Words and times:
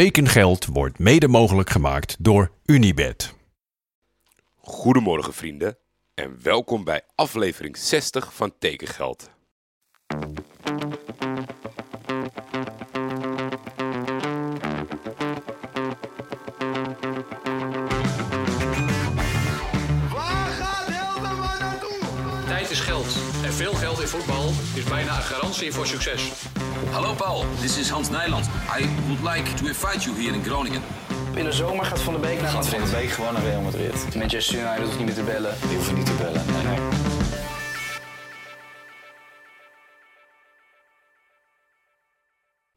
Tekengeld 0.00 0.66
wordt 0.66 0.98
mede 0.98 1.28
mogelijk 1.28 1.70
gemaakt 1.70 2.16
door 2.18 2.50
Unibed. 2.64 3.34
Goedemorgen 4.56 5.34
vrienden 5.34 5.78
en 6.14 6.38
welkom 6.42 6.84
bij 6.84 7.02
aflevering 7.14 7.76
60 7.76 8.34
van 8.34 8.54
Tekengeld. 8.58 9.30
Tijd 22.46 22.70
is 22.70 22.80
geld. 22.80 23.16
En 23.44 23.52
veel 23.52 23.74
geld 23.74 24.00
in 24.00 24.06
voetbal 24.06 24.48
is 24.74 24.84
bijna 24.84 25.16
een 25.16 25.22
garantie 25.22 25.72
voor 25.72 25.86
succes. 25.86 26.32
Hallo 26.74 27.14
Paul, 27.14 27.44
this 27.60 27.78
is 27.78 27.90
Hans 27.90 28.10
Nijland. 28.10 28.46
I 28.68 28.86
would 29.06 29.22
like 29.22 29.54
to 29.56 29.66
invite 29.66 30.04
you 30.04 30.16
here 30.16 30.34
in 30.34 30.44
Groningen. 30.44 30.82
In 31.34 31.44
de 31.44 31.52
zomer 31.52 31.84
gaat 31.84 32.00
Van 32.00 32.12
der 32.12 32.22
Beek 32.22 32.40
naar 32.40 32.50
Gaat 32.50 32.68
Van 32.68 32.78
Madrid. 32.80 32.94
der 32.94 33.00
Beek 33.00 33.10
gewoon 33.10 33.32
naar 33.32 33.42
Real 33.42 33.60
Madrid. 33.60 34.14
Manchester 34.14 34.58
United 34.58 34.84
hoeft 34.84 34.96
niet 34.96 35.06
meer 35.06 35.14
te 35.14 35.22
bellen. 35.22 35.54
Die 35.60 35.76
hoeven 35.76 35.94
niet 35.94 36.06
te 36.06 36.12
bellen. 36.12 36.46
Nee, 36.46 36.62
nee. 36.62 36.78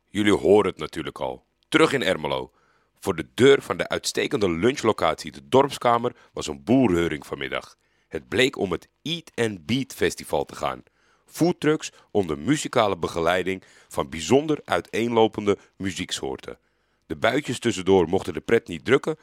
Jullie 0.10 0.34
horen 0.34 0.70
het 0.70 0.80
natuurlijk 0.80 1.20
al. 1.20 1.44
Terug 1.70 1.94
in 1.94 2.04
Ermelo. 2.04 2.52
Voor 3.00 3.16
de 3.16 3.28
deur 3.34 3.62
van 3.62 3.78
de 3.78 3.90
uitstekende 3.90 4.50
lunchlocatie 4.50 5.32
de 5.32 5.48
Dorpskamer 5.48 6.16
was 6.34 6.48
een 6.48 6.64
boerheuring 6.64 7.26
vanmiddag. 7.26 7.76
Het 8.08 8.28
bleek 8.28 8.58
om 8.58 8.72
het 8.72 8.88
Eat 9.02 9.32
and 9.36 9.66
Beat 9.66 9.94
Festival 9.94 10.46
te 10.46 10.56
gaan. 10.56 10.84
Foodtrucks 11.28 11.92
onder 12.12 12.38
muzikale 12.38 12.98
begeleiding 12.98 13.64
van 13.88 14.10
bijzonder 14.10 14.62
uiteenlopende 14.66 15.58
muzieksoorten. 15.76 16.58
De 17.06 17.16
buitjes 17.16 17.60
tussendoor 17.60 18.10
mochten 18.10 18.34
de 18.34 18.40
pret 18.40 18.68
niet 18.68 18.86
drukken, 18.86 19.18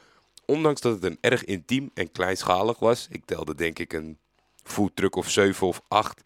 ondanks 0.45 0.81
dat 0.81 0.93
het 0.93 1.03
een 1.03 1.17
erg 1.21 1.43
intiem 1.43 1.91
en 1.93 2.11
kleinschalig 2.11 2.79
was. 2.79 3.07
Ik 3.09 3.25
telde 3.25 3.55
denk 3.55 3.79
ik 3.79 3.93
een 3.93 4.17
foodtruck 4.63 5.15
of 5.15 5.29
7 5.29 5.67
of 5.67 5.81
8. 5.87 6.21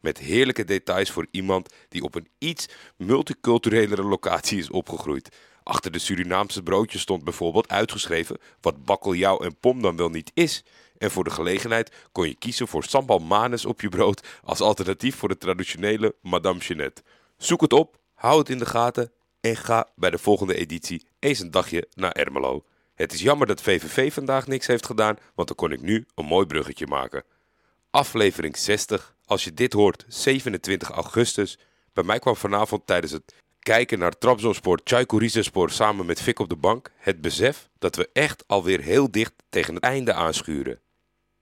Met 0.00 0.18
heerlijke 0.18 0.64
details 0.64 1.10
voor 1.10 1.26
iemand 1.30 1.74
die 1.88 2.02
op 2.02 2.14
een 2.14 2.28
iets 2.38 2.68
multiculturelere 2.96 4.02
locatie 4.02 4.58
is 4.58 4.70
opgegroeid. 4.70 5.36
Achter 5.62 5.90
de 5.90 5.98
Surinaamse 5.98 6.62
broodjes 6.62 7.00
stond 7.00 7.24
bijvoorbeeld 7.24 7.68
uitgeschreven 7.68 8.38
wat 8.60 8.84
bakkeljauw 8.84 9.38
en 9.38 9.56
pom 9.56 9.82
dan 9.82 9.96
wel 9.96 10.08
niet 10.08 10.30
is. 10.34 10.64
En 10.98 11.10
voor 11.10 11.24
de 11.24 11.30
gelegenheid 11.30 11.92
kon 12.12 12.28
je 12.28 12.34
kiezen 12.34 12.68
voor 12.68 12.84
sambal 12.84 13.18
manes 13.18 13.64
op 13.64 13.80
je 13.80 13.88
brood 13.88 14.26
als 14.42 14.60
alternatief 14.60 15.16
voor 15.16 15.28
de 15.28 15.38
traditionele 15.38 16.14
Madame 16.22 16.58
Jeanette. 16.58 17.02
Zoek 17.36 17.60
het 17.60 17.72
op, 17.72 17.98
hou 18.14 18.38
het 18.38 18.48
in 18.48 18.58
de 18.58 18.66
gaten 18.66 19.12
en 19.40 19.56
ga 19.56 19.88
bij 19.96 20.10
de 20.10 20.18
volgende 20.18 20.54
editie 20.54 21.06
eens 21.18 21.40
een 21.40 21.50
dagje 21.50 21.88
naar 21.94 22.12
Ermelo. 22.12 22.64
Het 22.94 23.12
is 23.12 23.20
jammer 23.20 23.46
dat 23.46 23.62
VVV 23.62 24.12
vandaag 24.12 24.46
niks 24.46 24.66
heeft 24.66 24.86
gedaan, 24.86 25.16
want 25.34 25.48
dan 25.48 25.56
kon 25.56 25.72
ik 25.72 25.80
nu 25.80 26.06
een 26.14 26.24
mooi 26.24 26.46
bruggetje 26.46 26.86
maken 26.86 27.24
aflevering 27.94 28.56
60. 28.56 29.14
Als 29.24 29.44
je 29.44 29.54
dit 29.54 29.72
hoort, 29.72 30.04
27 30.08 30.90
augustus. 30.90 31.58
Bij 31.92 32.04
mij 32.04 32.18
kwam 32.18 32.36
vanavond 32.36 32.86
tijdens 32.86 33.12
het 33.12 33.34
kijken 33.64 33.98
naar 33.98 34.18
Trabzonspor, 34.18 34.80
Çaykur 34.84 35.18
Rizespor 35.18 35.70
samen 35.70 36.06
met 36.06 36.20
Fik 36.20 36.38
op 36.38 36.48
de 36.48 36.56
bank 36.56 36.92
het 36.96 37.20
besef 37.20 37.68
dat 37.78 37.96
we 37.96 38.08
echt 38.12 38.44
alweer 38.46 38.80
heel 38.80 39.10
dicht 39.10 39.32
tegen 39.48 39.74
het 39.74 39.82
einde 39.82 40.12
aanschuren. 40.12 40.80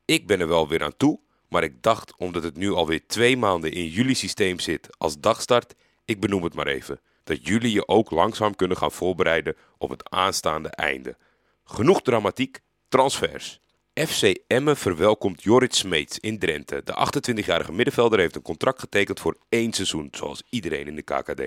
Ik 0.05 0.27
ben 0.27 0.41
er 0.41 0.49
wel 0.49 0.69
weer 0.69 0.83
aan 0.83 0.97
toe, 0.97 1.21
maar 1.49 1.63
ik 1.63 1.83
dacht 1.83 2.17
omdat 2.17 2.43
het 2.43 2.57
nu 2.57 2.71
alweer 2.71 3.07
twee 3.07 3.37
maanden 3.37 3.73
in 3.73 3.87
jullie 3.87 4.15
systeem 4.15 4.59
zit 4.59 4.89
als 4.99 5.21
dagstart, 5.21 5.75
ik 6.05 6.21
benoem 6.21 6.43
het 6.43 6.55
maar 6.55 6.67
even, 6.67 7.01
dat 7.25 7.47
jullie 7.47 7.73
je 7.73 7.89
ook 7.89 8.11
langzaam 8.11 8.57
kunnen 8.57 8.77
gaan 8.77 8.93
voorbereiden 8.93 9.57
op 9.79 9.91
het 9.91 10.11
aanstaande 10.11 10.69
einde. 10.69 11.17
Genoeg 11.65 12.03
dramatiek, 12.03 12.61
transfers. 12.89 13.61
FC 13.95 14.23
Emmen 14.47 14.77
verwelkomt 14.77 15.43
Jorrit 15.43 15.75
Smeets 15.75 16.19
in 16.19 16.39
Drenthe. 16.39 16.83
De 16.85 17.09
28-jarige 17.33 17.73
middenvelder 17.73 18.19
heeft 18.19 18.37
een 18.37 18.43
contract 18.43 18.81
getekend 18.81 19.21
voor 19.21 19.37
één 19.49 19.73
seizoen, 19.73 20.09
zoals 20.11 20.43
iedereen 20.51 20.87
in 20.87 20.97
de 20.97 21.03
KKD. 21.03 21.43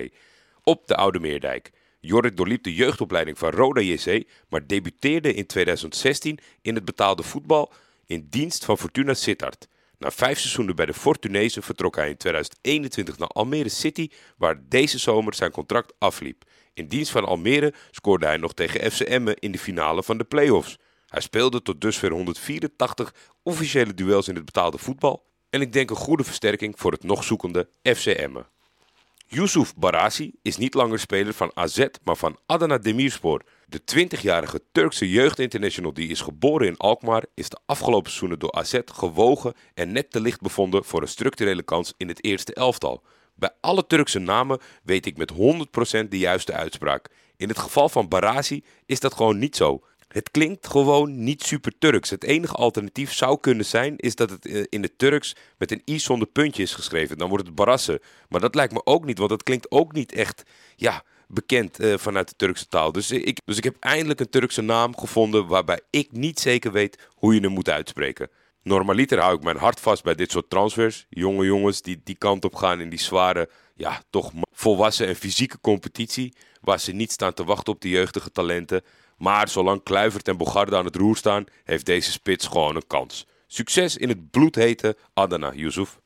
Op 0.68 0.86
de 0.86 0.96
Oude 0.96 1.20
Meerdijk. 1.20 1.70
Jorrit 2.00 2.36
doorliep 2.36 2.62
de 2.62 2.74
jeugdopleiding 2.74 3.38
van 3.38 3.50
Roda 3.50 3.80
JC, 3.80 4.28
maar 4.48 4.66
debuteerde 4.66 5.34
in 5.34 5.46
2016 5.46 6.38
in 6.62 6.74
het 6.74 6.84
betaalde 6.84 7.22
voetbal 7.22 7.72
in 8.06 8.26
dienst 8.30 8.64
van 8.64 8.78
Fortuna 8.78 9.14
Sittard. 9.14 9.68
Na 9.98 10.10
vijf 10.10 10.38
seizoenen 10.38 10.76
bij 10.76 10.86
de 10.86 10.94
Fortunezen 10.94 11.62
vertrok 11.62 11.96
hij 11.96 12.08
in 12.08 12.16
2021 12.16 13.18
naar 13.18 13.28
Almere 13.28 13.68
City, 13.68 14.08
waar 14.36 14.62
deze 14.68 14.98
zomer 14.98 15.34
zijn 15.34 15.50
contract 15.50 15.94
afliep. 15.98 16.44
In 16.74 16.88
dienst 16.88 17.10
van 17.10 17.24
Almere 17.24 17.74
scoorde 17.90 18.26
hij 18.26 18.36
nog 18.36 18.54
tegen 18.54 18.92
FC 18.92 19.00
Emmen 19.00 19.36
in 19.36 19.52
de 19.52 19.58
finale 19.58 20.02
van 20.02 20.18
de 20.18 20.24
play-offs. 20.24 20.78
Hij 21.06 21.20
speelde 21.20 21.62
tot 21.62 21.80
dusver 21.80 22.10
184 22.10 23.14
officiële 23.42 23.94
duels 23.94 24.28
in 24.28 24.34
het 24.34 24.44
betaalde 24.44 24.78
voetbal. 24.78 25.26
En 25.50 25.60
ik 25.60 25.72
denk 25.72 25.90
een 25.90 25.96
goede 25.96 26.24
versterking 26.24 26.74
voor 26.78 26.92
het 26.92 27.02
nog 27.02 27.24
zoekende 27.24 27.68
FC 27.82 28.06
Emmen. 28.06 28.46
Yusuf 29.28 29.74
Barasi 29.74 30.32
is 30.42 30.56
niet 30.56 30.74
langer 30.74 30.98
speler 30.98 31.34
van 31.34 31.50
AZ, 31.54 31.86
maar 32.04 32.16
van 32.16 32.38
Adana 32.46 32.78
Demirspor. 32.78 33.42
De 33.66 33.80
20-jarige 33.80 34.62
Turkse 34.72 35.10
jeugdinternational 35.10 35.94
die 35.94 36.08
is 36.08 36.20
geboren 36.20 36.66
in 36.66 36.76
Alkmaar 36.76 37.24
is 37.34 37.48
de 37.48 37.58
afgelopen 37.66 38.10
seizoenen 38.10 38.38
door 38.38 38.52
AZ 38.52 38.78
gewogen 38.84 39.54
en 39.74 39.92
net 39.92 40.10
te 40.10 40.20
licht 40.20 40.40
bevonden 40.40 40.84
voor 40.84 41.02
een 41.02 41.08
structurele 41.08 41.62
kans 41.62 41.94
in 41.96 42.08
het 42.08 42.24
eerste 42.24 42.54
elftal. 42.54 43.02
Bij 43.34 43.50
alle 43.60 43.86
Turkse 43.86 44.18
namen 44.18 44.60
weet 44.82 45.06
ik 45.06 45.16
met 45.16 45.32
100% 45.32 46.08
de 46.08 46.18
juiste 46.18 46.52
uitspraak. 46.52 47.08
In 47.36 47.48
het 47.48 47.58
geval 47.58 47.88
van 47.88 48.08
Barasi 48.08 48.64
is 48.86 49.00
dat 49.00 49.14
gewoon 49.14 49.38
niet 49.38 49.56
zo. 49.56 49.84
Het 50.16 50.30
klinkt 50.30 50.66
gewoon 50.66 51.24
niet 51.24 51.42
super 51.42 51.72
Turks. 51.78 52.10
Het 52.10 52.24
enige 52.24 52.54
alternatief 52.54 53.12
zou 53.12 53.40
kunnen 53.40 53.64
zijn 53.64 53.96
is 53.96 54.14
dat 54.14 54.30
het 54.30 54.46
eh, 54.46 54.64
in 54.68 54.82
het 54.82 54.98
Turks 54.98 55.36
met 55.58 55.70
een 55.70 55.82
i 55.86 55.98
zonder 55.98 56.28
puntje 56.28 56.62
is 56.62 56.74
geschreven. 56.74 57.18
Dan 57.18 57.28
wordt 57.28 57.46
het 57.46 57.54
Barasse. 57.54 58.00
Maar 58.28 58.40
dat 58.40 58.54
lijkt 58.54 58.72
me 58.72 58.80
ook 58.84 59.04
niet, 59.04 59.18
want 59.18 59.30
dat 59.30 59.42
klinkt 59.42 59.70
ook 59.70 59.92
niet 59.92 60.12
echt 60.12 60.42
ja, 60.76 61.02
bekend 61.28 61.80
eh, 61.80 61.94
vanuit 61.96 62.28
de 62.28 62.36
Turkse 62.36 62.68
taal. 62.68 62.92
Dus 62.92 63.10
eh, 63.10 63.26
ik, 63.26 63.38
dus 63.44 63.56
ik 63.56 63.64
heb 63.64 63.76
eindelijk 63.80 64.20
een 64.20 64.28
Turkse 64.28 64.62
naam 64.62 64.98
gevonden 64.98 65.46
waarbij 65.46 65.80
ik 65.90 66.12
niet 66.12 66.40
zeker 66.40 66.72
weet 66.72 67.08
hoe 67.14 67.34
je 67.34 67.40
hem 67.40 67.52
moet 67.52 67.70
uitspreken. 67.70 68.30
Normaliter 68.62 69.20
hou 69.20 69.36
ik 69.36 69.42
mijn 69.42 69.56
hart 69.56 69.80
vast 69.80 70.02
bij 70.02 70.14
dit 70.14 70.30
soort 70.30 70.50
transfers. 70.50 71.06
Jonge 71.08 71.44
jongens 71.44 71.82
die 71.82 72.00
die 72.04 72.16
kant 72.18 72.44
op 72.44 72.54
gaan 72.54 72.80
in 72.80 72.88
die 72.88 73.00
zware, 73.00 73.50
ja, 73.74 74.02
toch 74.10 74.32
volwassen 74.52 75.06
en 75.06 75.16
fysieke 75.16 75.60
competitie. 75.60 76.34
Waar 76.60 76.80
ze 76.80 76.92
niet 76.92 77.12
staan 77.12 77.34
te 77.34 77.44
wachten 77.44 77.72
op 77.72 77.80
de 77.80 77.88
jeugdige 77.88 78.30
talenten. 78.30 78.82
Maar 79.16 79.48
zolang 79.48 79.82
Kluivert 79.82 80.28
en 80.28 80.36
Bogarde 80.36 80.76
aan 80.76 80.84
het 80.84 80.96
roer 80.96 81.16
staan, 81.16 81.44
heeft 81.64 81.86
deze 81.86 82.10
spits 82.10 82.46
gewoon 82.46 82.76
een 82.76 82.86
kans. 82.86 83.26
Succes 83.46 83.96
in 83.96 84.08
het 84.08 84.30
bloedhete 84.30 84.96
Adana, 85.14 85.52
Yusuf. 85.54 85.98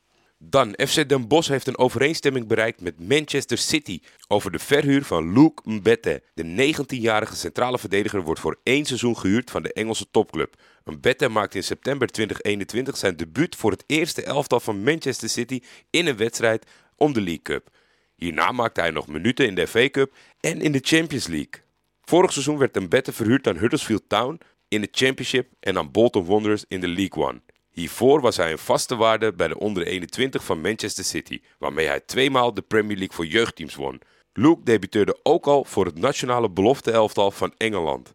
Dan, 0.42 0.74
FC 0.86 1.08
Den 1.08 1.28
Bosch 1.28 1.48
heeft 1.48 1.66
een 1.66 1.78
overeenstemming 1.78 2.46
bereikt 2.46 2.80
met 2.80 3.08
Manchester 3.08 3.58
City 3.58 4.00
over 4.28 4.50
de 4.50 4.58
verhuur 4.58 5.04
van 5.04 5.32
Luke 5.32 5.70
Mbette. 5.70 6.22
De 6.34 6.74
19-jarige 6.74 7.36
centrale 7.36 7.78
verdediger 7.78 8.22
wordt 8.22 8.40
voor 8.40 8.60
één 8.62 8.84
seizoen 8.84 9.18
gehuurd 9.18 9.50
van 9.50 9.62
de 9.62 9.72
Engelse 9.72 10.10
topclub. 10.10 10.54
Mbette 10.84 11.28
maakte 11.28 11.56
in 11.56 11.64
september 11.64 12.08
2021 12.08 12.96
zijn 12.96 13.16
debuut 13.16 13.56
voor 13.56 13.70
het 13.70 13.84
eerste 13.86 14.22
elftal 14.22 14.60
van 14.60 14.82
Manchester 14.82 15.28
City 15.28 15.60
in 15.90 16.06
een 16.06 16.16
wedstrijd 16.16 16.66
om 16.96 17.12
de 17.12 17.20
League 17.20 17.42
Cup. 17.42 17.68
Hierna 18.16 18.52
maakte 18.52 18.80
hij 18.80 18.90
nog 18.90 19.06
minuten 19.06 19.46
in 19.46 19.54
de 19.54 19.66
FA 19.66 19.90
Cup 19.90 20.14
en 20.40 20.60
in 20.60 20.72
de 20.72 20.80
Champions 20.82 21.26
League. 21.26 21.62
Vorig 22.10 22.32
seizoen 22.32 22.58
werd 22.58 22.80
Mbette 22.80 23.12
verhuurd 23.12 23.48
aan 23.48 23.56
Huddersfield 23.56 24.02
Town 24.08 24.40
in 24.68 24.80
de 24.80 24.88
Championship 24.90 25.48
en 25.60 25.78
aan 25.78 25.90
Bolton 25.90 26.24
Wanderers 26.24 26.64
in 26.68 26.80
de 26.80 26.88
League 26.88 27.24
One. 27.24 27.40
Hiervoor 27.70 28.20
was 28.20 28.36
hij 28.36 28.52
een 28.52 28.58
vaste 28.58 28.96
waarde 28.96 29.32
bij 29.32 29.48
de 29.48 29.58
onder 29.58 29.86
21 29.86 30.44
van 30.44 30.60
Manchester 30.60 31.04
City, 31.04 31.40
waarmee 31.58 31.86
hij 31.86 32.00
tweemaal 32.00 32.54
de 32.54 32.62
Premier 32.62 32.96
League 32.96 33.16
voor 33.16 33.26
jeugdteams 33.26 33.74
won. 33.74 34.00
Luke 34.32 34.62
debuteerde 34.62 35.18
ook 35.22 35.46
al 35.46 35.64
voor 35.64 35.84
het 35.84 35.98
nationale 35.98 36.50
belofte-elftal 36.50 37.30
van 37.30 37.54
Engeland. 37.56 38.12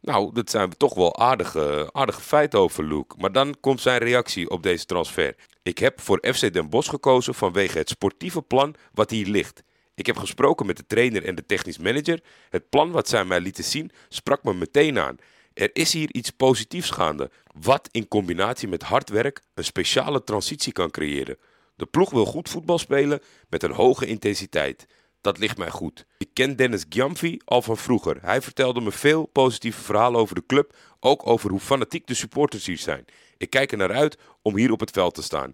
Nou, 0.00 0.32
dat 0.32 0.50
zijn 0.50 0.76
toch 0.76 0.94
wel 0.94 1.18
aardige, 1.18 1.88
aardige 1.92 2.20
feiten 2.20 2.58
over 2.58 2.84
Luke. 2.84 3.14
Maar 3.18 3.32
dan 3.32 3.56
komt 3.60 3.80
zijn 3.80 3.98
reactie 3.98 4.50
op 4.50 4.62
deze 4.62 4.84
transfer. 4.84 5.36
Ik 5.62 5.78
heb 5.78 6.00
voor 6.00 6.24
FC 6.34 6.52
Den 6.52 6.68
Bosch 6.68 6.90
gekozen 6.90 7.34
vanwege 7.34 7.78
het 7.78 7.88
sportieve 7.88 8.42
plan 8.42 8.74
wat 8.92 9.10
hier 9.10 9.26
ligt. 9.26 9.62
Ik 9.98 10.06
heb 10.06 10.16
gesproken 10.16 10.66
met 10.66 10.76
de 10.76 10.86
trainer 10.86 11.24
en 11.24 11.34
de 11.34 11.46
technisch 11.46 11.78
manager. 11.78 12.22
Het 12.50 12.68
plan 12.68 12.90
wat 12.90 13.08
zij 13.08 13.24
mij 13.24 13.40
lieten 13.40 13.64
zien 13.64 13.90
sprak 14.08 14.42
me 14.42 14.54
meteen 14.54 14.98
aan. 14.98 15.16
Er 15.54 15.70
is 15.72 15.92
hier 15.92 16.14
iets 16.14 16.30
positiefs 16.30 16.90
gaande, 16.90 17.30
wat 17.60 17.88
in 17.90 18.08
combinatie 18.08 18.68
met 18.68 18.82
hard 18.82 19.08
werk 19.08 19.42
een 19.54 19.64
speciale 19.64 20.24
transitie 20.24 20.72
kan 20.72 20.90
creëren. 20.90 21.36
De 21.76 21.86
ploeg 21.86 22.10
wil 22.10 22.24
goed 22.24 22.48
voetbal 22.48 22.78
spelen 22.78 23.20
met 23.48 23.62
een 23.62 23.70
hoge 23.70 24.06
intensiteit. 24.06 24.86
Dat 25.20 25.38
ligt 25.38 25.58
mij 25.58 25.70
goed. 25.70 26.06
Ik 26.18 26.30
ken 26.32 26.56
Dennis 26.56 26.84
Gyamfi 26.88 27.40
al 27.44 27.62
van 27.62 27.76
vroeger. 27.76 28.18
Hij 28.20 28.42
vertelde 28.42 28.80
me 28.80 28.92
veel 28.92 29.26
positieve 29.26 29.80
verhalen 29.80 30.20
over 30.20 30.34
de 30.34 30.46
club, 30.46 30.76
ook 31.00 31.26
over 31.26 31.50
hoe 31.50 31.60
fanatiek 31.60 32.06
de 32.06 32.14
supporters 32.14 32.66
hier 32.66 32.78
zijn. 32.78 33.04
Ik 33.36 33.50
kijk 33.50 33.72
er 33.72 33.78
naar 33.78 33.92
uit 33.92 34.18
om 34.42 34.56
hier 34.56 34.72
op 34.72 34.80
het 34.80 34.90
veld 34.90 35.14
te 35.14 35.22
staan. 35.22 35.52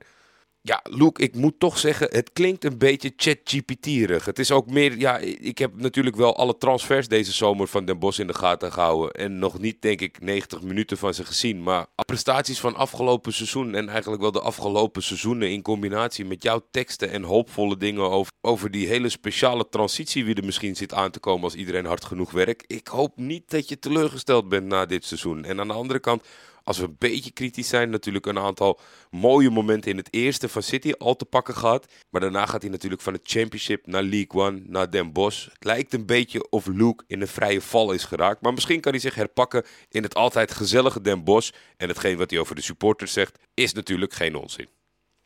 Ja, 0.67 0.81
Luke, 0.91 1.23
ik 1.23 1.35
moet 1.35 1.61
toch 1.61 1.79
zeggen, 1.79 2.09
het 2.11 2.33
klinkt 2.33 2.65
een 2.65 2.79
beetje 2.79 3.13
ChatGPT-erig. 3.17 4.25
Het 4.25 4.39
is 4.39 4.51
ook 4.51 4.71
meer, 4.71 4.99
ja, 4.99 5.19
ik 5.19 5.59
heb 5.59 5.81
natuurlijk 5.81 6.17
wel 6.17 6.37
alle 6.37 6.59
transfers 6.59 7.09
deze 7.09 7.33
zomer 7.33 7.69
van 7.69 7.85
Den 7.85 7.99
Bosch 7.99 8.19
in 8.19 8.27
de 8.27 8.35
gaten 8.35 8.73
gehouden. 8.73 9.11
En 9.11 9.39
nog 9.39 9.59
niet, 9.59 9.83
denk 9.83 10.01
ik, 10.01 10.21
90 10.21 10.63
minuten 10.63 10.99
van 10.99 11.15
ze 11.15 11.25
gezien. 11.25 11.63
Maar 11.63 11.87
prestaties 12.07 12.61
van 12.61 12.77
afgelopen 12.77 13.33
seizoen 13.33 13.75
en 13.75 13.89
eigenlijk 13.89 14.23
wel 14.23 14.33
de 14.33 14.41
afgelopen 14.41 15.03
seizoenen 15.03 15.51
in 15.51 15.63
combinatie 15.63 16.25
met 16.25 16.43
jouw 16.43 16.67
teksten 16.71 17.11
en 17.11 17.23
hoopvolle 17.23 17.77
dingen 17.77 18.11
over, 18.11 18.33
over 18.41 18.71
die 18.71 18.87
hele 18.87 19.09
speciale 19.09 19.69
transitie 19.69 20.25
wie 20.25 20.35
er 20.35 20.45
misschien 20.45 20.77
zit 20.77 20.95
aan 20.95 21.11
te 21.11 21.21
komen 21.21 21.45
als 21.45 21.55
iedereen 21.55 21.87
hard 21.87 22.05
genoeg 22.05 22.31
werkt. 22.31 22.65
Ik 22.67 22.87
hoop 22.89 23.17
niet 23.17 23.51
dat 23.51 23.69
je 23.69 23.79
teleurgesteld 23.79 24.49
bent 24.49 24.67
na 24.67 24.87
dit 24.87 25.05
seizoen. 25.05 25.45
En 25.45 25.61
aan 25.61 25.69
de 25.69 25.75
andere 25.75 26.01
kant, 26.01 26.23
als 26.65 26.79
we 26.79 26.85
een 26.85 26.97
beetje 26.99 27.31
kritisch 27.31 27.69
zijn, 27.69 27.91
natuurlijk 27.91 28.27
een 28.27 28.39
aantal 28.39 28.81
mooie 29.11 29.51
momenten 29.51 29.91
in 29.91 29.97
het 29.97 30.09
eerste 30.11 30.49
van 30.49 30.63
City 30.63 30.93
al 30.99 31.17
te 31.17 31.25
pakken 31.25 31.55
gehad. 31.55 31.93
Maar 32.11 32.21
daarna 32.21 32.47
gaat 32.47 32.63
hij 32.63 32.71
natuurlijk 32.71 33.03
van 33.03 33.13
het 33.13 33.23
Championship 33.25 33.87
naar 33.87 34.03
League 34.03 34.43
One, 34.43 34.63
naar 34.67 34.91
Den 34.91 35.13
Bosch. 35.13 35.45
Het 35.45 35.65
lijkt 35.65 35.93
een 35.93 36.07
beetje 36.07 36.51
of 36.51 36.67
Luke 36.67 37.05
in 37.07 37.21
een 37.21 37.29
vrije 37.29 37.61
val 37.61 37.93
is 37.93 38.05
geraakt. 38.05 38.41
Maar 38.41 38.53
misschien 38.53 38.81
kan 38.81 38.93
hij 38.93 39.01
zich 39.01 39.15
herpakken 39.15 39.65
in 39.89 40.03
het 40.03 40.15
altijd 40.15 40.53
gezellige 40.53 41.01
Den 41.01 41.25
Bosch. 41.25 41.53
En 41.77 41.89
hetgeen 41.89 42.17
wat 42.17 42.31
hij 42.31 42.39
over 42.39 42.55
de 42.55 42.63
supporters 42.63 43.13
zegt, 43.13 43.39
is 43.55 43.73
natuurlijk 43.73 44.13
geen 44.13 44.35
onzin. 44.35 44.69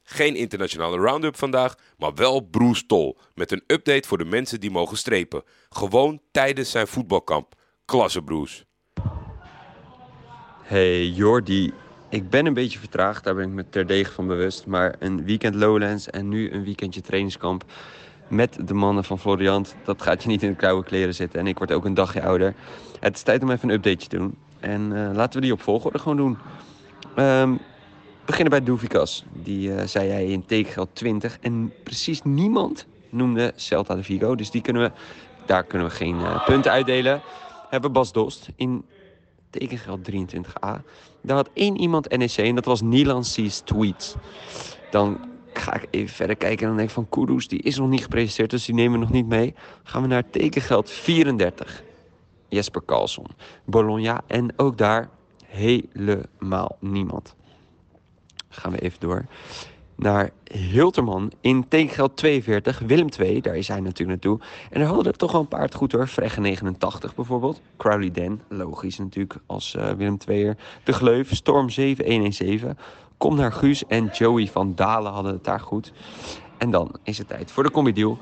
Geen 0.02 0.36
internationale 0.36 0.96
roundup 0.96 1.36
vandaag, 1.36 1.74
maar 1.98 2.14
wel 2.14 2.40
Bruce 2.40 2.86
Tol. 2.86 3.18
Met 3.34 3.52
een 3.52 3.62
update 3.66 4.08
voor 4.08 4.18
de 4.18 4.24
mensen 4.24 4.60
die 4.60 4.70
mogen 4.70 4.96
strepen. 4.96 5.42
Gewoon 5.68 6.20
tijdens 6.30 6.70
zijn 6.70 6.86
voetbalkamp. 6.86 7.54
Klasse 7.84 8.22
Bruce. 8.22 8.66
Hey 10.68 11.06
Jordi, 11.06 11.72
ik 12.08 12.30
ben 12.30 12.46
een 12.46 12.54
beetje 12.54 12.78
vertraagd, 12.78 13.24
daar 13.24 13.34
ben 13.34 13.44
ik 13.44 13.52
me 13.52 13.68
terdege 13.70 14.12
van 14.12 14.26
bewust. 14.26 14.66
Maar 14.66 14.94
een 14.98 15.24
weekend 15.24 15.54
Lowlands 15.54 16.10
en 16.10 16.28
nu 16.28 16.52
een 16.52 16.64
weekendje 16.64 17.00
trainingskamp 17.00 17.64
met 18.28 18.58
de 18.68 18.74
mannen 18.74 19.04
van 19.04 19.18
Floriant, 19.18 19.74
dat 19.84 20.02
gaat 20.02 20.22
je 20.22 20.28
niet 20.28 20.42
in 20.42 20.50
de 20.50 20.56
koude 20.56 20.88
kleren 20.88 21.14
zitten. 21.14 21.40
En 21.40 21.46
ik 21.46 21.58
word 21.58 21.72
ook 21.72 21.84
een 21.84 21.94
dagje 21.94 22.22
ouder. 22.22 22.54
Het 23.00 23.14
is 23.14 23.22
tijd 23.22 23.42
om 23.42 23.50
even 23.50 23.68
een 23.68 23.74
updateje 23.74 24.08
te 24.08 24.16
doen. 24.16 24.36
En 24.60 24.92
eh, 24.96 25.14
laten 25.14 25.40
we 25.40 25.46
die 25.46 25.52
op 25.52 25.62
volgorde 25.62 25.98
gewoon 25.98 26.16
doen. 26.16 26.38
We 27.14 27.56
beginnen 28.24 28.50
bij 28.50 28.62
Doevikas. 28.62 29.24
Die 29.32 29.74
eh, 29.74 29.86
zei 29.86 30.10
hij 30.10 30.26
in 30.26 30.46
tekengeld 30.46 30.88
20. 30.92 31.38
En 31.40 31.72
precies 31.82 32.22
niemand 32.22 32.86
noemde 33.10 33.52
Celta 33.56 33.94
de 33.94 34.02
Vigo. 34.02 34.34
Dus 34.34 34.50
die 34.50 34.62
kunnen 34.62 34.82
we, 34.82 34.90
daar 35.46 35.64
kunnen 35.64 35.88
we 35.88 35.94
geen 35.94 36.20
eh, 36.20 36.44
punten 36.44 36.70
uitdelen. 36.70 37.20
Hebben 37.68 37.92
Bas 37.92 38.12
Dost 38.12 38.48
in 38.56 38.84
tekengeld 39.50 40.10
23a. 40.10 40.82
Daar 41.22 41.36
had 41.36 41.50
één 41.52 41.76
iemand 41.76 42.16
NEC 42.16 42.36
en 42.36 42.54
dat 42.54 42.64
was 42.64 42.82
Nilan 42.82 43.24
Sees 43.24 43.58
Tweets. 43.58 44.14
Dan 44.90 45.28
ga 45.52 45.74
ik 45.74 45.86
even 45.90 46.14
verder 46.14 46.36
kijken 46.36 46.60
en 46.60 46.66
dan 46.66 46.76
denk 46.76 46.88
ik 46.88 46.94
van 46.94 47.08
Kudus, 47.08 47.48
die 47.48 47.62
is 47.62 47.78
nog 47.78 47.88
niet 47.88 48.02
gepresenteerd, 48.02 48.50
dus 48.50 48.64
die 48.64 48.74
nemen 48.74 48.92
we 48.92 48.98
nog 48.98 49.12
niet 49.12 49.26
mee. 49.26 49.54
Gaan 49.82 50.02
we 50.02 50.08
naar 50.08 50.30
tekengeld 50.30 50.90
34. 50.90 51.82
Jesper 52.48 52.84
Carlson, 52.84 53.26
Bologna 53.64 54.20
en 54.26 54.58
ook 54.58 54.78
daar 54.78 55.08
helemaal 55.46 56.76
niemand. 56.80 57.34
Gaan 58.48 58.72
we 58.72 58.78
even 58.78 59.00
door 59.00 59.26
naar 59.98 60.30
Hilterman 60.52 61.32
in 61.40 61.68
tekengeld 61.68 62.16
42. 62.16 62.78
Willem 62.78 63.10
2, 63.10 63.42
daar 63.42 63.56
is 63.56 63.68
hij 63.68 63.80
natuurlijk 63.80 64.08
naartoe. 64.08 64.46
En 64.70 64.80
er 64.80 64.86
hadden 64.86 65.04
er 65.04 65.18
toch 65.18 65.32
wel 65.32 65.40
een 65.40 65.48
paar 65.48 65.60
het 65.60 65.74
goed 65.74 65.92
hoor. 65.92 66.06
Fregge 66.06 66.40
89 66.40 67.14
bijvoorbeeld. 67.14 67.60
Crowley 67.76 68.10
Den, 68.10 68.40
logisch 68.48 68.98
natuurlijk 68.98 69.36
als 69.46 69.74
uh, 69.74 69.90
Willem 69.90 70.16
2er. 70.20 70.60
De 70.84 70.92
Gleuf, 70.92 71.34
Storm 71.34 71.70
7117. 71.70 72.78
Kom 73.16 73.36
naar 73.36 73.52
Guus 73.52 73.86
en 73.86 74.06
Joey 74.12 74.46
van 74.46 74.74
Dalen 74.74 75.12
hadden 75.12 75.32
het 75.32 75.44
daar 75.44 75.60
goed. 75.60 75.92
En 76.58 76.70
dan 76.70 76.94
is 77.02 77.18
het 77.18 77.28
tijd 77.28 77.50
voor 77.50 77.62
de 77.62 77.70
combi 77.70 77.92
deal. 77.92 78.18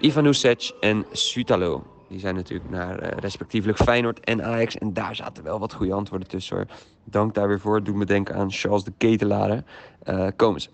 Ivan 0.00 0.34
en 0.80 1.06
Sutalo. 1.12 1.82
Die 2.08 2.18
zijn 2.18 2.34
natuurlijk 2.34 2.70
naar 2.70 3.02
uh, 3.02 3.08
respectievelijk 3.08 3.78
Feyenoord 3.78 4.20
en 4.20 4.44
Ajax. 4.44 4.78
En 4.78 4.92
daar 4.92 5.16
zaten 5.16 5.44
wel 5.44 5.58
wat 5.58 5.72
goede 5.72 5.92
antwoorden 5.92 6.28
tussen 6.28 6.56
hoor. 6.56 6.66
Dank 7.04 7.34
daar 7.34 7.48
weer 7.48 7.60
voor. 7.60 7.82
Doe 7.82 7.96
me 7.96 8.04
denken 8.04 8.34
aan 8.34 8.52
Charles 8.52 8.84
de 8.84 8.92
Ketelaar. 8.98 9.64
Uh, 10.04 10.26
komen 10.36 10.60
ze. 10.60 10.68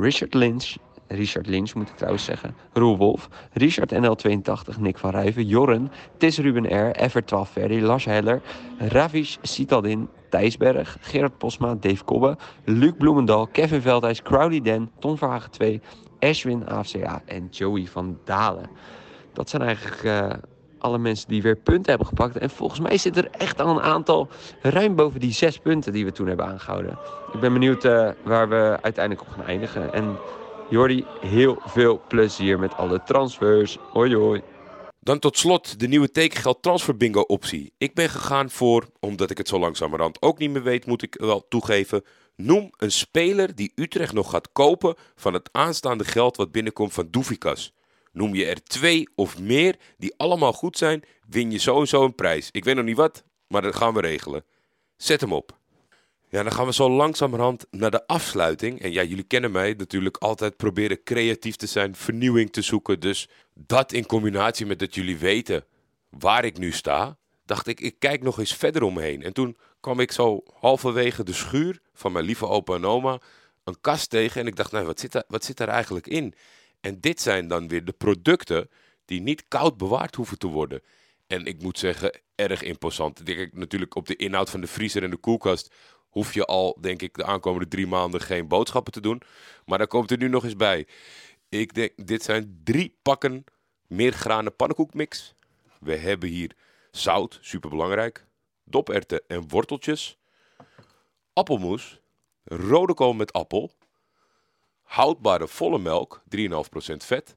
Richard 0.00 0.34
Lynch. 0.34 0.76
Richard 1.08 1.46
Lynch 1.46 1.74
moet 1.74 1.88
ik 1.88 1.96
trouwens 1.96 2.24
zeggen. 2.24 2.54
Roel 2.72 2.96
Wolf. 2.96 3.28
Richard 3.52 3.94
NL82. 3.94 4.78
Nick 4.78 4.98
van 4.98 5.10
Rijven. 5.10 5.46
Jorren. 5.46 5.90
Tis 6.18 6.38
Ruben 6.38 6.64
R. 6.64 6.90
Ever 6.90 7.24
12 7.24 7.50
Ferry. 7.50 7.82
Lars 7.82 8.04
Heller. 8.04 8.42
Ravish 8.78 9.36
Citadin. 9.42 10.08
Thijsberg. 10.30 10.96
Gerard 11.00 11.38
Posma. 11.38 11.74
Dave 11.74 12.04
Kobbe. 12.04 12.36
Luc 12.64 12.92
Bloemendal. 12.98 13.46
Kevin 13.46 13.80
Veldhuis. 13.80 14.22
Crowley 14.22 14.60
Den. 14.60 14.90
Ton 14.98 15.18
Verhagen 15.18 15.50
2. 15.50 15.80
Ashwin 16.18 16.66
AFCA. 16.66 17.22
En 17.24 17.48
Joey 17.50 17.86
van 17.86 18.18
Dalen. 18.24 18.70
Dat 19.32 19.50
zijn 19.50 19.62
eigenlijk... 19.62 20.02
Uh, 20.02 20.28
alle 20.84 20.98
mensen 20.98 21.28
die 21.28 21.42
weer 21.42 21.56
punten 21.56 21.90
hebben 21.90 22.06
gepakt. 22.06 22.36
En 22.36 22.50
volgens 22.50 22.80
mij 22.80 22.98
zit 22.98 23.16
er 23.16 23.30
echt 23.30 23.60
al 23.60 23.68
een 23.68 23.82
aantal 23.82 24.28
ruim 24.60 24.94
boven 24.94 25.20
die 25.20 25.32
zes 25.32 25.58
punten 25.58 25.92
die 25.92 26.04
we 26.04 26.12
toen 26.12 26.26
hebben 26.26 26.46
aangehouden. 26.46 26.98
Ik 27.32 27.40
ben 27.40 27.52
benieuwd 27.52 27.84
uh, 27.84 28.10
waar 28.22 28.48
we 28.48 28.78
uiteindelijk 28.82 29.26
op 29.26 29.34
gaan 29.34 29.44
eindigen. 29.46 29.92
En 29.92 30.16
Jordi, 30.70 31.04
heel 31.20 31.58
veel 31.64 32.02
plezier 32.08 32.58
met 32.58 32.74
alle 32.74 33.02
transfers. 33.02 33.78
Hoi 33.92 34.16
hoi. 34.16 34.42
Dan 35.00 35.18
tot 35.18 35.38
slot 35.38 35.80
de 35.80 35.88
nieuwe 35.88 36.10
tekengeld 36.10 36.62
transfer 36.62 36.96
bingo 36.96 37.20
optie. 37.20 37.72
Ik 37.78 37.94
ben 37.94 38.08
gegaan 38.08 38.50
voor, 38.50 38.86
omdat 39.00 39.30
ik 39.30 39.38
het 39.38 39.48
zo 39.48 39.58
langzamerhand 39.58 40.22
ook 40.22 40.38
niet 40.38 40.50
meer 40.50 40.62
weet, 40.62 40.86
moet 40.86 41.02
ik 41.02 41.14
wel 41.18 41.46
toegeven. 41.48 42.02
Noem 42.36 42.70
een 42.76 42.92
speler 42.92 43.54
die 43.54 43.72
Utrecht 43.74 44.12
nog 44.12 44.30
gaat 44.30 44.52
kopen 44.52 44.94
van 45.14 45.32
het 45.32 45.48
aanstaande 45.52 46.04
geld 46.04 46.36
wat 46.36 46.52
binnenkomt 46.52 46.92
van 46.92 47.08
Doefikas. 47.10 47.72
Noem 48.14 48.34
je 48.34 48.46
er 48.46 48.62
twee 48.62 49.08
of 49.14 49.38
meer 49.38 49.76
die 49.98 50.14
allemaal 50.16 50.52
goed 50.52 50.78
zijn, 50.78 51.02
win 51.28 51.50
je 51.50 51.58
sowieso 51.58 52.04
een 52.04 52.14
prijs. 52.14 52.48
Ik 52.52 52.64
weet 52.64 52.74
nog 52.74 52.84
niet 52.84 52.96
wat, 52.96 53.24
maar 53.46 53.62
dat 53.62 53.76
gaan 53.76 53.94
we 53.94 54.00
regelen. 54.00 54.44
Zet 54.96 55.20
hem 55.20 55.32
op. 55.32 55.58
Ja, 56.28 56.42
dan 56.42 56.52
gaan 56.52 56.66
we 56.66 56.72
zo 56.72 56.90
langzamerhand 56.90 57.66
naar 57.70 57.90
de 57.90 58.06
afsluiting. 58.06 58.80
En 58.80 58.92
ja, 58.92 59.02
jullie 59.02 59.24
kennen 59.24 59.50
mij 59.50 59.74
natuurlijk 59.78 60.16
altijd 60.16 60.56
proberen 60.56 61.02
creatief 61.02 61.56
te 61.56 61.66
zijn, 61.66 61.94
vernieuwing 61.94 62.52
te 62.52 62.62
zoeken. 62.62 63.00
Dus 63.00 63.28
dat 63.54 63.92
in 63.92 64.06
combinatie 64.06 64.66
met 64.66 64.78
dat 64.78 64.94
jullie 64.94 65.18
weten 65.18 65.64
waar 66.10 66.44
ik 66.44 66.58
nu 66.58 66.72
sta, 66.72 67.16
dacht 67.44 67.66
ik, 67.66 67.80
ik 67.80 67.98
kijk 67.98 68.22
nog 68.22 68.38
eens 68.38 68.54
verder 68.54 68.82
omheen. 68.82 69.22
En 69.22 69.32
toen 69.32 69.56
kwam 69.80 70.00
ik 70.00 70.12
zo 70.12 70.42
halverwege 70.60 71.22
de 71.22 71.32
schuur 71.32 71.80
van 71.92 72.12
mijn 72.12 72.24
lieve 72.24 72.46
opa 72.46 72.74
en 72.74 72.84
oma 72.84 73.20
een 73.64 73.80
kast 73.80 74.10
tegen. 74.10 74.40
En 74.40 74.46
ik 74.46 74.56
dacht, 74.56 74.72
nou, 74.72 74.86
wat 74.86 75.00
zit, 75.00 75.12
daar, 75.12 75.24
wat 75.28 75.44
zit 75.44 75.56
daar 75.56 75.68
eigenlijk 75.68 76.06
in? 76.06 76.34
En 76.84 77.00
dit 77.00 77.20
zijn 77.20 77.48
dan 77.48 77.68
weer 77.68 77.84
de 77.84 77.92
producten 77.92 78.70
die 79.04 79.20
niet 79.20 79.48
koud 79.48 79.76
bewaard 79.76 80.14
hoeven 80.14 80.38
te 80.38 80.46
worden. 80.46 80.82
En 81.26 81.44
ik 81.44 81.62
moet 81.62 81.78
zeggen, 81.78 82.20
erg 82.34 82.62
imposant. 82.62 83.26
Denk 83.26 83.52
natuurlijk 83.52 83.94
op 83.94 84.06
de 84.06 84.16
inhoud 84.16 84.50
van 84.50 84.60
de 84.60 84.66
vriezer 84.66 85.02
en 85.02 85.10
de 85.10 85.16
koelkast 85.16 85.74
hoef 86.08 86.34
je 86.34 86.44
al, 86.44 86.78
denk 86.80 87.02
ik, 87.02 87.14
de 87.14 87.24
aankomende 87.24 87.68
drie 87.68 87.86
maanden 87.86 88.20
geen 88.20 88.48
boodschappen 88.48 88.92
te 88.92 89.00
doen. 89.00 89.22
Maar 89.64 89.78
dan 89.78 89.86
komt 89.86 90.10
er 90.10 90.18
nu 90.18 90.28
nog 90.28 90.44
eens 90.44 90.56
bij. 90.56 90.86
Ik 91.48 91.74
denk, 91.74 92.06
dit 92.06 92.22
zijn 92.22 92.60
drie 92.64 92.98
pakken 93.02 93.44
meergranen 93.86 94.56
pannenkoekmix. 94.56 95.34
We 95.80 95.96
hebben 95.96 96.28
hier 96.28 96.56
zout, 96.90 97.38
superbelangrijk. 97.40 98.26
Doperwten 98.64 99.22
en 99.26 99.48
worteltjes. 99.48 100.18
Appelmoes. 101.32 102.00
Rode 102.44 102.94
kool 102.94 103.12
met 103.12 103.32
appel. 103.32 103.72
Houdbare 104.84 105.48
volle 105.48 105.78
melk, 105.78 106.22
3,5% 106.36 106.96
vet. 106.96 107.36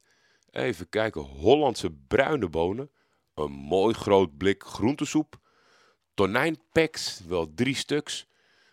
Even 0.51 0.89
kijken, 0.89 1.21
Hollandse 1.21 1.91
bruine 2.07 2.49
bonen. 2.49 2.91
Een 3.33 3.51
mooi 3.51 3.93
groot 3.93 4.37
blik 4.37 4.63
groentesoep. 4.63 5.39
Tonijnpeks, 6.13 7.21
wel 7.27 7.53
drie 7.53 7.75
stuks. 7.75 8.27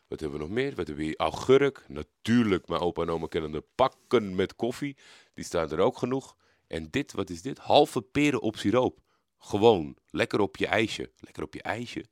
Wat 0.08 0.20
hebben 0.20 0.38
we 0.38 0.44
nog 0.44 0.54
meer? 0.54 0.74
Wat 0.74 0.86
hebben 0.86 0.96
we 0.96 1.02
hier? 1.02 1.16
Augurk. 1.16 1.84
Natuurlijk, 1.88 2.68
mijn 2.68 2.80
opa 2.80 3.02
en 3.02 3.10
oma 3.10 3.26
kennen 3.26 3.52
de 3.52 3.64
pakken 3.74 4.34
met 4.34 4.56
koffie. 4.56 4.96
Die 5.34 5.44
staan 5.44 5.70
er 5.70 5.78
ook 5.78 5.98
genoeg. 5.98 6.36
En 6.66 6.90
dit, 6.90 7.12
wat 7.12 7.30
is 7.30 7.42
dit? 7.42 7.58
Halve 7.58 8.02
peren 8.02 8.40
op 8.40 8.56
siroop. 8.56 9.00
Gewoon, 9.38 9.96
lekker 10.10 10.40
op 10.40 10.56
je 10.56 10.66
ijsje. 10.66 11.10
Lekker 11.18 11.42
op 11.42 11.54
je 11.54 11.62
ijsje. 11.62 12.04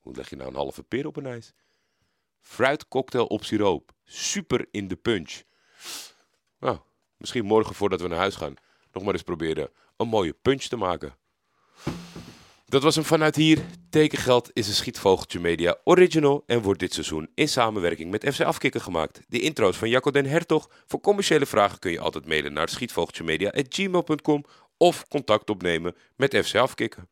Hoe 0.00 0.16
leg 0.16 0.30
je 0.30 0.36
nou 0.36 0.48
een 0.48 0.56
halve 0.56 0.82
peer 0.82 1.06
op 1.06 1.16
een 1.16 1.26
ijs? 1.26 1.52
Fruitcocktail 2.40 3.26
op 3.26 3.44
siroop. 3.44 3.92
Super 4.04 4.66
in 4.70 4.88
de 4.88 4.96
punch. 4.96 5.42
Misschien 7.24 7.44
morgen 7.44 7.74
voordat 7.74 8.00
we 8.00 8.08
naar 8.08 8.18
huis 8.18 8.34
gaan, 8.34 8.54
nog 8.92 9.02
maar 9.02 9.12
eens 9.12 9.22
proberen 9.22 9.70
een 9.96 10.08
mooie 10.08 10.36
punch 10.42 10.62
te 10.62 10.76
maken. 10.76 11.14
Dat 12.66 12.82
was 12.82 12.94
hem 12.94 13.04
vanuit 13.04 13.36
hier. 13.36 13.58
Tekengeld 13.90 14.50
is 14.52 14.68
een 14.68 14.74
Schietvogeltje 14.74 15.40
Media 15.40 15.76
original 15.84 16.42
en 16.46 16.62
wordt 16.62 16.80
dit 16.80 16.92
seizoen 16.92 17.30
in 17.34 17.48
samenwerking 17.48 18.10
met 18.10 18.34
FC 18.34 18.40
Afkikken 18.40 18.80
gemaakt. 18.80 19.20
De 19.28 19.40
intro's 19.40 19.76
van 19.76 19.88
Jacco 19.88 20.10
den 20.10 20.26
Hertog. 20.26 20.70
Voor 20.86 21.00
commerciële 21.00 21.46
vragen 21.46 21.78
kun 21.78 21.90
je 21.90 22.00
altijd 22.00 22.26
mailen 22.26 22.52
naar 22.52 22.68
schietvogeltjemedia.gmail.com 22.68 24.44
of 24.76 25.08
contact 25.08 25.50
opnemen 25.50 25.96
met 26.16 26.46
FC 26.46 26.54
Afkikken. 26.54 27.08